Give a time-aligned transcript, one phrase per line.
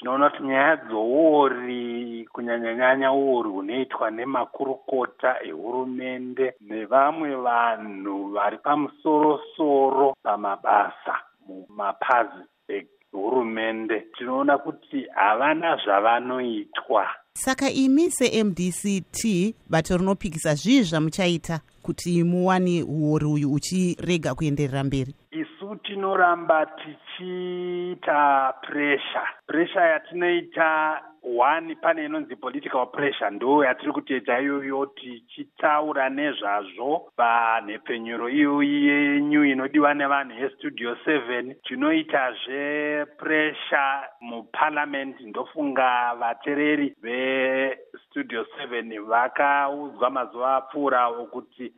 [0.00, 11.14] tinoona kuti nyaya dzouori kunyanyanyanya uori hunoitwa nemakurukota ehurumende nevamwe vanhu vari pamusorosoro pamabasa
[11.46, 14.00] mumapazi ehurumende.
[14.18, 17.06] Tinoona kuti havana zvavanoitwa.
[17.34, 25.14] Saka imi semdct bato rinopikisa zvii zvamuchaita kuti muwane uori uyu uchirega kuenderera mberi
[25.76, 36.08] tinoramba tichiita puresha puresha yatinoita one pane inonzi political pressure ndo yatiri kuteedza iyoyo tichitaura
[36.08, 37.12] nezvazvo.
[37.16, 45.20] Panhepfenyuro iyoyi yenyu inodiwa nevanhu yestudio seven tinoitazve puresha muparliament.
[45.20, 51.72] Ndofunga vateereri vestudio seven vakaudzwa mazuva apfuurawo kuti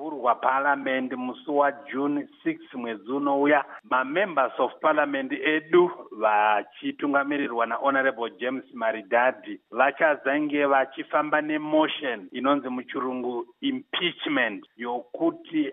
[0.00, 9.60] pachavhurwa parliament musi wajune 6 mwedzi unouya mamembers of parliament edu vachitungamirirwa nahonorable james maridhadhi
[9.70, 15.72] vachazange vachifamba nemotion inonzi muchirungu impeachment yokuti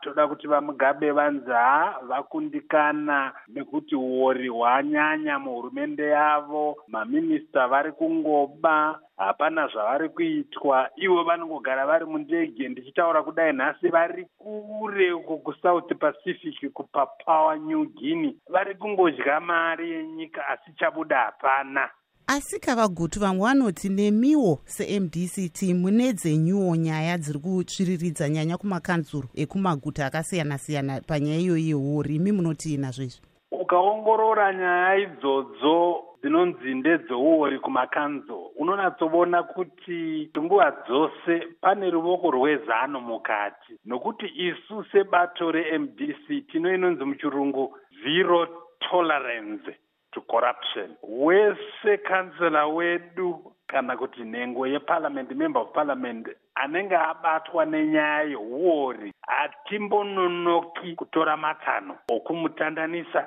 [0.00, 9.66] toda kuti vamugabe vanzi ha vakundikana nekuti uori hwanyanya muhurumende yavo maminista vari kungoba hapana
[9.68, 17.58] zvavari kuitwa ivo vanongogara vari mundege ndichitaura kudai nhasi vari kure uko kusouth pacific kupapower
[17.58, 21.90] new guinea vari kungodya mari yenyika asi chabuda hapana.
[22.26, 31.00] Asi kavagutu vamwe vanoti nemiwo semdct mune dzenyuwo nyaya dziri kutsviriridza nyanya kumakanzuro ekumaguta akasiyana-siyana
[31.08, 40.30] panyaya iyoyi yeuri imi munoti nazvo izvi ukaongorora nyaya idzodzo dzinonzi ndedzouori kumakanzo unonatsoona kuti
[40.38, 43.72] nguva dzose pane ruoko rwezano mukati.
[43.84, 48.63] Nokuti isu sebato remdc tino inonzi muchirungu zero
[48.94, 49.66] tolerance
[50.12, 50.96] to corruption.
[51.02, 60.94] Wese kansela wedu kana kuti nhengo yeparliament member of parliament anenge abatwa nenyaya yeuori hatimbononoki
[60.94, 63.22] kutora matsano okumutandanisa